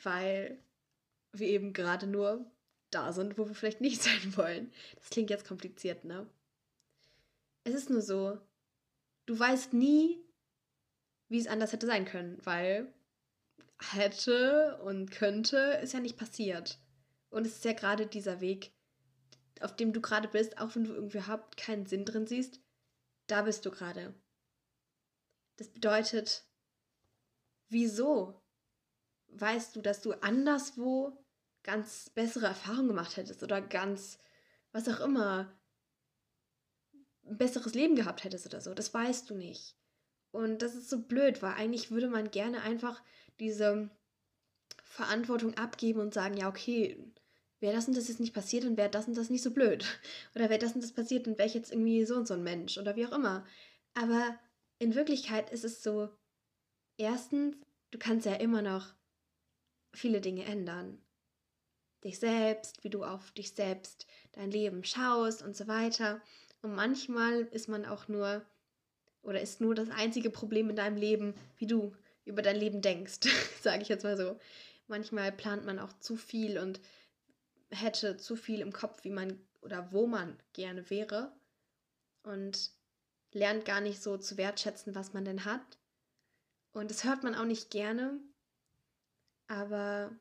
weil 0.01 0.63
wir 1.33 1.47
eben 1.47 1.73
gerade 1.73 2.07
nur 2.07 2.49
da 2.91 3.11
sind, 3.13 3.37
wo 3.37 3.47
wir 3.47 3.55
vielleicht 3.55 3.81
nicht 3.81 4.01
sein 4.01 4.37
wollen. 4.37 4.71
Das 4.95 5.09
klingt 5.09 5.29
jetzt 5.29 5.47
kompliziert, 5.47 6.05
ne? 6.05 6.29
Es 7.65 7.73
ist 7.73 7.89
nur 7.89 8.01
so, 8.01 8.39
du 9.25 9.37
weißt 9.37 9.73
nie, 9.73 10.23
wie 11.27 11.39
es 11.39 11.47
anders 11.47 11.73
hätte 11.73 11.85
sein 11.85 12.05
können, 12.05 12.37
weil 12.45 12.91
hätte 13.91 14.79
und 14.83 15.11
könnte 15.11 15.79
ist 15.83 15.93
ja 15.93 15.99
nicht 15.99 16.17
passiert. 16.17 16.79
Und 17.29 17.45
es 17.45 17.57
ist 17.57 17.65
ja 17.65 17.73
gerade 17.73 18.07
dieser 18.07 18.41
Weg, 18.41 18.71
auf 19.61 19.75
dem 19.75 19.93
du 19.93 20.01
gerade 20.01 20.27
bist, 20.27 20.57
auch 20.57 20.75
wenn 20.75 20.85
du 20.85 20.93
irgendwie 20.93 21.17
überhaupt 21.17 21.57
keinen 21.57 21.85
Sinn 21.85 22.05
drin 22.05 22.27
siehst, 22.27 22.61
da 23.27 23.43
bist 23.43 23.65
du 23.65 23.71
gerade. 23.71 24.13
Das 25.57 25.69
bedeutet, 25.69 26.45
wieso 27.69 28.41
weißt 29.27 29.75
du, 29.75 29.81
dass 29.81 30.01
du 30.01 30.13
anderswo 30.21 31.23
ganz 31.63 32.09
bessere 32.09 32.47
Erfahrungen 32.47 32.87
gemacht 32.87 33.17
hättest 33.17 33.43
oder 33.43 33.61
ganz, 33.61 34.17
was 34.71 34.87
auch 34.87 35.01
immer, 35.01 35.53
ein 37.25 37.37
besseres 37.37 37.73
Leben 37.73 37.95
gehabt 37.95 38.23
hättest 38.23 38.45
oder 38.45 38.61
so. 38.61 38.73
Das 38.73 38.93
weißt 38.93 39.29
du 39.29 39.35
nicht. 39.35 39.75
Und 40.31 40.61
das 40.61 40.75
ist 40.75 40.89
so 40.89 41.01
blöd, 41.01 41.41
weil 41.41 41.53
eigentlich 41.53 41.91
würde 41.91 42.07
man 42.07 42.31
gerne 42.31 42.61
einfach 42.61 43.01
diese 43.39 43.89
Verantwortung 44.83 45.57
abgeben 45.57 45.99
und 45.99 46.13
sagen, 46.13 46.37
ja, 46.37 46.49
okay, 46.49 46.97
wäre 47.59 47.73
das 47.73 47.87
und 47.87 47.97
das 47.97 48.07
jetzt 48.07 48.19
nicht 48.19 48.33
passiert, 48.33 48.63
dann 48.63 48.77
wäre 48.77 48.89
das 48.89 49.07
und 49.07 49.17
das 49.17 49.29
nicht 49.29 49.43
so 49.43 49.51
blöd. 49.51 49.85
Oder 50.35 50.49
wäre 50.49 50.59
das 50.59 50.73
und 50.73 50.83
das 50.83 50.91
passiert, 50.91 51.27
dann 51.27 51.37
wäre 51.37 51.47
ich 51.47 51.53
jetzt 51.53 51.71
irgendwie 51.71 52.05
so 52.05 52.15
und 52.15 52.27
so 52.27 52.33
ein 52.33 52.43
Mensch 52.43 52.77
oder 52.77 52.95
wie 52.95 53.05
auch 53.05 53.11
immer. 53.11 53.45
Aber 53.93 54.37
in 54.79 54.95
Wirklichkeit 54.95 55.49
ist 55.49 55.65
es 55.65 55.83
so, 55.83 56.09
erstens, 56.97 57.57
du 57.91 57.99
kannst 57.99 58.25
ja 58.25 58.35
immer 58.35 58.61
noch 58.61 58.93
viele 59.93 60.21
Dinge 60.21 60.45
ändern. 60.45 61.01
Dich 62.03 62.19
selbst, 62.19 62.83
wie 62.83 62.89
du 62.89 63.03
auf 63.03 63.31
dich 63.31 63.51
selbst 63.51 64.07
dein 64.31 64.51
Leben 64.51 64.85
schaust 64.85 65.43
und 65.43 65.55
so 65.55 65.67
weiter. 65.67 66.21
Und 66.61 66.75
manchmal 66.75 67.41
ist 67.51 67.67
man 67.67 67.85
auch 67.85 68.07
nur 68.07 68.45
oder 69.21 69.41
ist 69.41 69.59
nur 69.59 69.75
das 69.75 69.89
einzige 69.89 70.29
Problem 70.29 70.69
in 70.69 70.77
deinem 70.77 70.95
Leben, 70.95 71.33
wie 71.57 71.67
du 71.67 71.93
über 72.25 72.41
dein 72.41 72.55
Leben 72.55 72.81
denkst, 72.81 73.19
sage 73.61 73.81
ich 73.81 73.89
jetzt 73.89 74.03
mal 74.03 74.17
so. 74.17 74.39
Manchmal 74.87 75.31
plant 75.31 75.65
man 75.65 75.77
auch 75.77 75.93
zu 75.99 76.15
viel 76.15 76.57
und 76.57 76.79
hätte 77.71 78.17
zu 78.17 78.35
viel 78.35 78.61
im 78.61 78.73
Kopf, 78.73 79.03
wie 79.03 79.11
man 79.11 79.45
oder 79.61 79.91
wo 79.91 80.07
man 80.07 80.41
gerne 80.53 80.89
wäre 80.89 81.37
und 82.23 82.71
lernt 83.31 83.65
gar 83.65 83.81
nicht 83.81 84.01
so 84.01 84.17
zu 84.17 84.37
wertschätzen, 84.37 84.95
was 84.95 85.13
man 85.13 85.25
denn 85.25 85.45
hat. 85.45 85.79
Und 86.71 86.91
das 86.91 87.03
hört 87.03 87.23
man 87.23 87.35
auch 87.35 87.45
nicht 87.45 87.69
gerne, 87.69 88.19
aber 89.47 90.17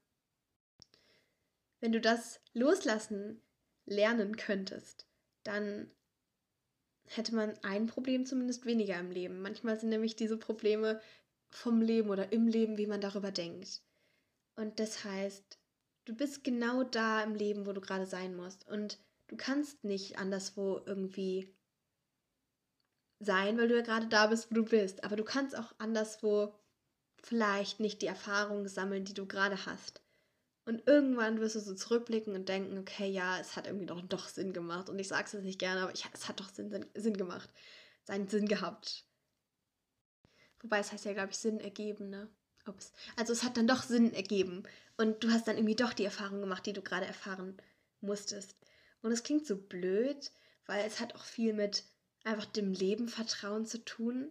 wenn 1.81 1.93
du 1.93 2.01
das 2.01 2.41
loslassen 2.55 3.43
lernen 3.85 4.37
könntest, 4.37 5.07
dann 5.45 5.91
hätte 7.05 7.35
man 7.35 7.57
ein 7.63 7.87
Problem 7.87 8.27
zumindest 8.27 8.67
weniger 8.67 8.99
im 8.99 9.11
Leben. 9.11 9.41
Manchmal 9.41 9.79
sind 9.79 9.91
nämlich 9.91 10.17
diese 10.17 10.37
Probleme 10.37 11.01
vom 11.51 11.81
Leben 11.81 12.11
oder 12.11 12.33
im 12.33 12.47
Leben, 12.47 12.77
wie 12.77 12.87
man 12.87 13.01
darüber 13.01 13.31
denkt. 13.31 13.83
Und 14.57 14.81
das 14.81 15.05
heißt, 15.05 15.58
du 16.09 16.15
bist 16.15 16.43
genau 16.43 16.85
da 16.85 17.23
im 17.23 17.35
Leben, 17.35 17.67
wo 17.67 17.73
du 17.73 17.81
gerade 17.81 18.07
sein 18.07 18.35
musst. 18.35 18.67
Und 18.67 18.99
du 19.29 19.37
kannst 19.37 19.85
nicht 19.85 20.19
anderswo 20.19 20.81
irgendwie 20.87 21.55
sein, 23.21 23.59
weil 23.59 23.69
du 23.69 23.77
ja 23.77 23.83
gerade 23.83 24.07
da 24.07 24.29
bist, 24.29 24.51
wo 24.51 24.55
du 24.55 24.65
bist. 24.65 25.05
Aber 25.05 25.17
du 25.17 25.25
kannst 25.25 25.57
auch 25.57 25.75
anderswo 25.79 26.55
vielleicht 27.23 27.79
nicht 27.81 28.01
die 28.01 28.07
Erfahrungen 28.07 28.69
sammeln, 28.69 29.05
die 29.05 29.15
du 29.15 29.27
gerade 29.27 29.67
hast. 29.67 30.03
Und 30.65 30.87
irgendwann 30.87 31.41
wirst 31.41 31.57
du 31.57 31.61
so 31.61 31.75
zurückblicken 31.75 32.35
und 32.35 32.49
denken, 32.49 32.79
okay, 32.79 33.11
ja, 33.11 33.39
es 33.39 33.57
hat 33.57 33.67
irgendwie 33.67 33.87
doch, 33.87 34.01
doch 34.03 34.29
Sinn 34.29 34.53
gemacht. 34.53 34.89
Und 34.89 34.99
ich 34.99 35.09
sage 35.09 35.25
es 35.25 35.33
jetzt 35.33 35.45
nicht 35.45 35.59
gerne, 35.59 35.83
aber 35.83 35.93
ich, 35.93 36.07
es 36.13 36.29
hat 36.29 36.41
doch 36.41 36.49
Sinn, 36.49 36.71
Sinn, 36.71 36.87
Sinn 36.95 37.17
gemacht. 37.17 37.51
Seinen 38.05 38.29
Sinn 38.29 38.49
gehabt. 38.49 39.05
Wobei 40.61 40.79
es 40.79 40.93
heißt 40.93 41.05
ja, 41.05 41.13
glaube 41.13 41.31
ich, 41.31 41.39
Sinn 41.39 41.61
ergeben, 41.61 42.09
ne? 42.09 42.31
Ups. 42.67 42.93
Also 43.17 43.33
es 43.33 43.43
hat 43.43 43.57
dann 43.57 43.67
doch 43.67 43.83
Sinn 43.83 44.13
ergeben. 44.13 44.63
Und 44.99 45.23
du 45.23 45.31
hast 45.31 45.47
dann 45.47 45.57
irgendwie 45.57 45.77
doch 45.77 45.93
die 45.93 46.05
Erfahrung 46.05 46.41
gemacht, 46.41 46.67
die 46.67 46.73
du 46.73 46.83
gerade 46.83 47.07
erfahren 47.07 47.57
musstest. 48.01 48.57
Und 49.01 49.13
es 49.13 49.23
klingt 49.23 49.47
so 49.47 49.57
blöd, 49.57 50.33
weil 50.67 50.85
es 50.85 51.01
hat 51.01 51.15
auch 51.15 51.25
viel 51.25 51.55
mit 51.55 51.85
einfach 52.25 52.47
dem 52.47 52.73
Leben 52.73 53.09
Vertrauen 53.09 53.65
zu 53.65 53.85
tun. 53.85 54.29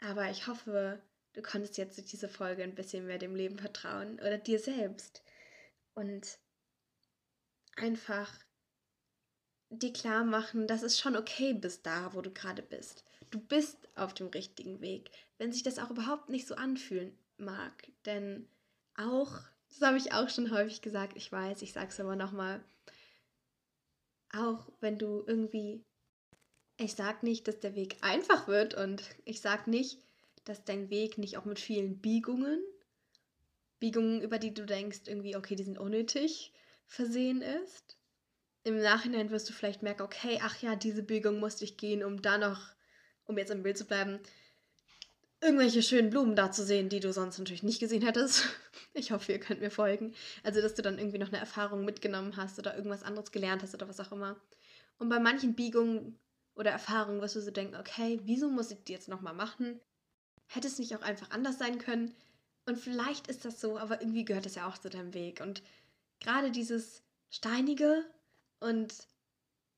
Aber 0.00 0.28
ich 0.28 0.48
hoffe, 0.48 1.00
du 1.34 1.42
konntest 1.42 1.78
jetzt 1.78 1.96
durch 1.96 2.08
diese 2.08 2.28
Folge 2.28 2.64
ein 2.64 2.74
bisschen 2.74 3.06
mehr 3.06 3.18
dem 3.18 3.36
Leben 3.36 3.58
vertrauen 3.58 4.14
oder 4.14 4.38
dir 4.38 4.58
selbst 4.58 5.22
und 5.94 6.38
einfach 7.76 8.36
dir 9.70 9.92
klar 9.92 10.24
machen, 10.24 10.66
dass 10.66 10.82
es 10.82 10.98
schon 10.98 11.16
okay 11.16 11.54
bist 11.54 11.86
da, 11.86 12.12
wo 12.12 12.22
du 12.22 12.32
gerade 12.32 12.62
bist. 12.62 13.04
Du 13.30 13.38
bist 13.38 13.88
auf 13.94 14.14
dem 14.14 14.28
richtigen 14.28 14.80
Weg, 14.80 15.10
wenn 15.38 15.52
sich 15.52 15.62
das 15.62 15.78
auch 15.78 15.90
überhaupt 15.90 16.28
nicht 16.28 16.46
so 16.46 16.56
anfühlen 16.56 17.16
mag. 17.36 17.88
Denn 18.04 18.48
auch, 18.96 19.40
das 19.68 19.80
habe 19.82 19.96
ich 19.96 20.12
auch 20.12 20.28
schon 20.28 20.50
häufig 20.50 20.82
gesagt, 20.82 21.16
ich 21.16 21.30
weiß, 21.30 21.62
ich 21.62 21.72
sage 21.72 21.88
es 21.88 22.00
aber 22.00 22.16
nochmal, 22.16 22.62
auch 24.32 24.70
wenn 24.80 24.98
du 24.98 25.24
irgendwie, 25.26 25.84
ich 26.76 26.94
sage 26.94 27.18
nicht, 27.22 27.46
dass 27.48 27.60
der 27.60 27.74
Weg 27.74 27.96
einfach 28.02 28.48
wird 28.48 28.74
und 28.74 29.02
ich 29.24 29.40
sage 29.40 29.70
nicht, 29.70 29.98
dass 30.44 30.64
dein 30.64 30.90
Weg 30.90 31.18
nicht 31.18 31.38
auch 31.38 31.44
mit 31.44 31.58
vielen 31.58 32.00
Biegungen, 32.00 32.62
Biegungen, 33.80 34.22
über 34.22 34.38
die 34.38 34.54
du 34.54 34.64
denkst, 34.64 35.02
irgendwie, 35.06 35.36
okay, 35.36 35.56
die 35.56 35.64
sind 35.64 35.78
unnötig, 35.78 36.52
versehen 36.86 37.42
ist. 37.42 37.98
Im 38.62 38.80
Nachhinein 38.80 39.30
wirst 39.30 39.48
du 39.48 39.52
vielleicht 39.52 39.82
merken, 39.82 40.02
okay, 40.02 40.38
ach 40.42 40.60
ja, 40.62 40.74
diese 40.74 41.02
Biegung 41.02 41.38
musste 41.38 41.64
ich 41.64 41.76
gehen, 41.76 42.02
um 42.02 42.22
da 42.22 42.38
noch, 42.38 42.74
um 43.26 43.36
jetzt 43.36 43.50
im 43.50 43.62
Bild 43.62 43.76
zu 43.76 43.84
bleiben, 43.84 44.20
irgendwelche 45.44 45.82
schönen 45.82 46.10
Blumen 46.10 46.34
da 46.34 46.50
zu 46.50 46.64
sehen, 46.64 46.88
die 46.88 47.00
du 47.00 47.12
sonst 47.12 47.38
natürlich 47.38 47.62
nicht 47.62 47.80
gesehen 47.80 48.02
hättest. 48.02 48.44
Ich 48.96 49.10
hoffe, 49.10 49.32
ihr 49.32 49.40
könnt 49.40 49.60
mir 49.60 49.72
folgen. 49.72 50.14
Also, 50.44 50.60
dass 50.60 50.74
du 50.74 50.80
dann 50.80 50.98
irgendwie 50.98 51.18
noch 51.18 51.26
eine 51.26 51.38
Erfahrung 51.38 51.84
mitgenommen 51.84 52.36
hast 52.36 52.60
oder 52.60 52.76
irgendwas 52.76 53.02
anderes 53.02 53.32
gelernt 53.32 53.60
hast 53.64 53.74
oder 53.74 53.88
was 53.88 53.98
auch 53.98 54.12
immer. 54.12 54.40
Und 54.98 55.08
bei 55.08 55.18
manchen 55.18 55.56
Biegungen 55.56 56.16
oder 56.54 56.70
Erfahrungen 56.70 57.20
wirst 57.20 57.34
du 57.34 57.40
so 57.40 57.50
denken, 57.50 57.74
okay, 57.74 58.20
wieso 58.22 58.48
muss 58.48 58.70
ich 58.70 58.84
die 58.84 58.92
jetzt 58.92 59.08
nochmal 59.08 59.34
machen? 59.34 59.80
Hätte 60.46 60.68
es 60.68 60.78
nicht 60.78 60.94
auch 60.94 61.02
einfach 61.02 61.30
anders 61.30 61.58
sein 61.58 61.78
können? 61.78 62.14
Und 62.66 62.78
vielleicht 62.78 63.26
ist 63.26 63.44
das 63.44 63.60
so, 63.60 63.76
aber 63.78 64.00
irgendwie 64.00 64.24
gehört 64.24 64.46
das 64.46 64.54
ja 64.54 64.68
auch 64.68 64.78
zu 64.78 64.90
deinem 64.90 65.12
Weg. 65.12 65.40
Und 65.40 65.62
gerade 66.20 66.52
dieses 66.52 67.02
Steinige 67.30 68.04
und 68.60 68.94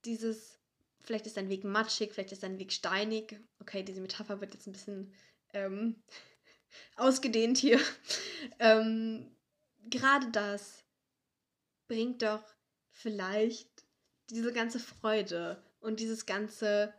dieses, 0.05 0.59
vielleicht 1.03 1.27
ist 1.27 1.39
dein 1.39 1.49
Weg 1.49 1.65
matschig, 1.65 2.13
vielleicht 2.13 2.33
ist 2.33 2.43
dein 2.43 2.59
Weg 2.59 2.73
steinig. 2.73 3.41
Okay, 3.61 3.83
diese 3.83 4.03
Metapher 4.03 4.43
wird 4.43 4.53
jetzt 4.53 4.67
ein 4.67 4.73
bisschen 4.73 5.13
ähm, 5.57 5.97
ausgedehnt 6.97 7.59
hier. 7.59 7.81
ähm, 8.59 9.35
gerade 9.89 10.31
das 10.31 10.85
bringt 11.89 12.23
doch 12.23 12.45
vielleicht 12.91 13.69
diese 14.31 14.53
ganze 14.53 14.81
Freude 14.81 15.63
und 15.81 16.01
dieses 16.01 16.27
ganze 16.27 16.93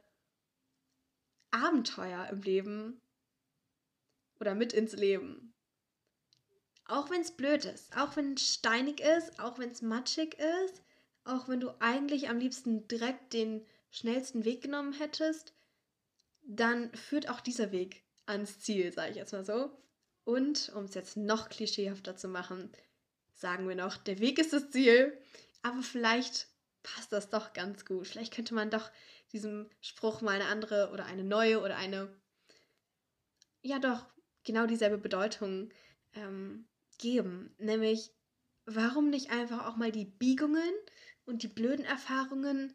Abenteuer 1.52 2.28
im 2.30 2.42
Leben 2.42 3.02
oder 4.40 4.56
mit 4.56 4.74
ins 4.74 4.94
Leben. 4.94 5.54
Auch 6.86 7.10
wenn 7.10 7.22
es 7.22 7.36
blöd 7.36 7.66
ist, 7.66 7.96
auch 7.98 8.16
wenn 8.16 8.36
es 8.36 8.54
steinig 8.54 9.02
ist, 9.02 9.40
auch 9.40 9.60
wenn 9.60 9.72
es 9.72 9.82
matschig 9.82 10.38
ist, 10.66 10.82
auch 11.26 11.50
wenn 11.50 11.60
du 11.60 11.72
eigentlich 11.82 12.30
am 12.30 12.38
liebsten 12.38 12.88
direkt 12.88 13.34
den 13.34 13.66
schnellsten 13.90 14.46
Weg 14.46 14.62
genommen 14.62 14.94
hättest, 14.94 15.54
dann 16.44 16.94
führt 16.94 17.30
auch 17.30 17.42
dieser 17.42 17.74
Weg 17.74 18.07
ans 18.28 18.60
Ziel, 18.60 18.92
sage 18.94 19.12
ich 19.12 19.18
jetzt 19.18 19.34
mal 19.34 19.46
so. 19.46 19.72
Und 20.24 20.72
um 20.76 20.84
es 20.84 20.94
jetzt 20.94 21.18
noch 21.18 21.50
klischeehafter 21.50 22.16
zu 22.16 22.28
machen, 22.28 22.72
sagen 23.34 23.68
wir 23.68 23.76
noch, 23.76 23.98
der 23.98 24.20
Weg 24.20 24.40
ist 24.40 24.54
das 24.54 24.70
Ziel, 24.70 25.18
aber 25.62 25.82
vielleicht 25.82 26.48
passt 26.84 27.12
das 27.12 27.30
doch 27.30 27.54
ganz 27.54 27.86
gut. 27.86 28.08
Vielleicht 28.08 28.34
könnte 28.34 28.54
man 28.54 28.70
doch 28.70 28.92
diesem 29.32 29.70
Spruch 29.82 30.22
mal 30.22 30.36
eine 30.36 30.48
andere 30.48 30.92
oder 30.92 31.06
eine 31.06 31.24
neue 31.24 31.62
oder 31.62 31.78
eine, 31.78 32.10
ja 33.62 33.80
doch, 33.80 34.06
genau 34.44 34.66
dieselbe 34.66 34.98
Bedeutung 34.98 35.70
ähm, 36.14 36.68
geben. 36.98 37.54
Nämlich, 37.58 38.12
warum 38.66 39.10
nicht 39.10 39.32
einfach 39.32 39.66
auch 39.66 39.76
mal 39.76 39.92
die 39.92 40.06
Biegungen 40.06 40.74
und 41.26 41.44
die 41.44 41.50
blöden 41.50 41.86
Erfahrungen 41.86 42.74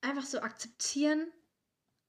einfach 0.00 0.24
so 0.24 0.40
akzeptieren 0.40 1.32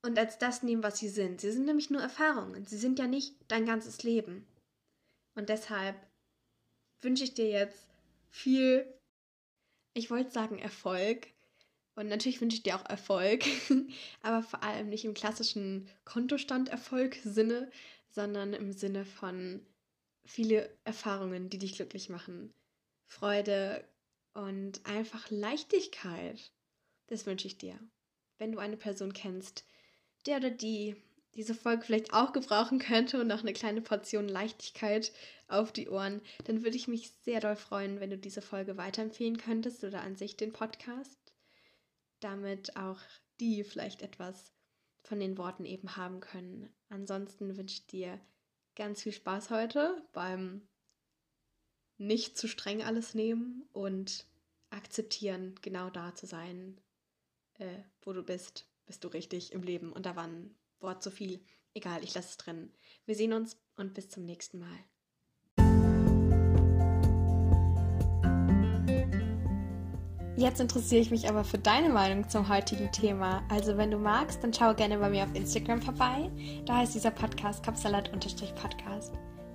und 0.03 0.17
als 0.17 0.37
das 0.37 0.63
nehmen, 0.63 0.83
was 0.83 0.99
sie 0.99 1.09
sind. 1.09 1.41
Sie 1.41 1.51
sind 1.51 1.65
nämlich 1.65 1.89
nur 1.89 2.01
Erfahrungen. 2.01 2.65
Sie 2.65 2.77
sind 2.77 2.99
ja 2.99 3.07
nicht 3.07 3.35
dein 3.47 3.65
ganzes 3.65 4.03
Leben. 4.03 4.45
Und 5.35 5.49
deshalb 5.49 5.95
wünsche 7.01 7.23
ich 7.23 7.33
dir 7.33 7.49
jetzt 7.49 7.87
viel, 8.29 8.85
ich 9.93 10.09
wollte 10.09 10.31
sagen 10.31 10.59
Erfolg. 10.59 11.27
Und 11.95 12.07
natürlich 12.07 12.41
wünsche 12.41 12.57
ich 12.57 12.63
dir 12.63 12.75
auch 12.75 12.85
Erfolg, 12.89 13.43
aber 14.21 14.43
vor 14.43 14.63
allem 14.63 14.89
nicht 14.89 15.05
im 15.05 15.13
klassischen 15.13 15.89
Kontostand-Erfolg-Sinne, 16.05 17.69
sondern 18.09 18.53
im 18.53 18.71
Sinne 18.71 19.05
von 19.05 19.65
viele 20.25 20.75
Erfahrungen, 20.83 21.49
die 21.49 21.57
dich 21.57 21.75
glücklich 21.75 22.09
machen. 22.09 22.53
Freude 23.07 23.85
und 24.33 24.85
einfach 24.85 25.29
Leichtigkeit. 25.29 26.51
Das 27.07 27.25
wünsche 27.25 27.47
ich 27.47 27.57
dir. 27.57 27.77
Wenn 28.37 28.53
du 28.53 28.59
eine 28.59 28.77
Person 28.77 29.13
kennst, 29.13 29.65
der 30.25 30.37
oder 30.37 30.51
die 30.51 30.95
diese 31.35 31.55
Folge 31.55 31.83
vielleicht 31.83 32.13
auch 32.13 32.33
gebrauchen 32.33 32.79
könnte 32.79 33.21
und 33.21 33.27
noch 33.27 33.41
eine 33.41 33.53
kleine 33.53 33.81
Portion 33.81 34.27
Leichtigkeit 34.27 35.13
auf 35.47 35.71
die 35.71 35.89
Ohren, 35.89 36.21
dann 36.45 36.63
würde 36.63 36.75
ich 36.75 36.87
mich 36.87 37.11
sehr 37.23 37.39
doll 37.39 37.55
freuen, 37.55 37.99
wenn 37.99 38.09
du 38.09 38.17
diese 38.17 38.41
Folge 38.41 38.77
weiterempfehlen 38.77 39.37
könntest 39.37 39.83
oder 39.83 40.01
an 40.01 40.15
sich 40.15 40.35
den 40.35 40.51
Podcast, 40.51 41.33
damit 42.19 42.75
auch 42.75 42.99
die 43.39 43.63
vielleicht 43.63 44.01
etwas 44.01 44.51
von 45.03 45.19
den 45.19 45.37
Worten 45.37 45.65
eben 45.65 45.95
haben 45.95 46.19
können. 46.19 46.69
Ansonsten 46.89 47.55
wünsche 47.57 47.75
ich 47.75 47.87
dir 47.87 48.19
ganz 48.75 49.03
viel 49.03 49.13
Spaß 49.13 49.49
heute 49.49 50.05
beim 50.13 50.67
nicht 51.97 52.37
zu 52.37 52.47
streng 52.47 52.83
alles 52.83 53.13
nehmen 53.13 53.67
und 53.73 54.25
akzeptieren, 54.69 55.55
genau 55.61 55.89
da 55.89 56.15
zu 56.15 56.25
sein, 56.25 56.79
äh, 57.59 57.83
wo 58.01 58.13
du 58.13 58.23
bist, 58.23 58.65
bist 58.91 59.05
du 59.05 59.07
richtig 59.07 59.53
im 59.53 59.63
Leben. 59.63 59.93
Und 59.93 60.05
da 60.05 60.17
war 60.17 60.25
ein 60.25 60.53
Wort 60.81 61.01
zu 61.01 61.11
viel. 61.11 61.39
Egal, 61.73 62.03
ich 62.03 62.13
lasse 62.13 62.27
es 62.31 62.35
drin. 62.35 62.73
Wir 63.05 63.15
sehen 63.15 63.31
uns 63.31 63.57
und 63.77 63.93
bis 63.93 64.09
zum 64.09 64.25
nächsten 64.25 64.59
Mal. 64.59 64.67
Jetzt 70.35 70.59
interessiere 70.59 71.01
ich 71.01 71.09
mich 71.09 71.29
aber 71.29 71.45
für 71.45 71.57
deine 71.57 71.87
Meinung 71.87 72.27
zum 72.27 72.49
heutigen 72.49 72.91
Thema. 72.91 73.47
Also 73.47 73.77
wenn 73.77 73.91
du 73.91 73.97
magst, 73.97 74.43
dann 74.43 74.53
schau 74.53 74.73
gerne 74.73 74.97
bei 74.97 75.09
mir 75.09 75.23
auf 75.23 75.33
Instagram 75.35 75.81
vorbei. 75.81 76.29
Da 76.65 76.75
heißt 76.75 76.93
dieser 76.93 77.11
Podcast 77.11 77.63
Kapsalat-Podcast. 77.63 79.13